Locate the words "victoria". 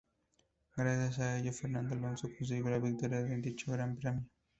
2.79-3.19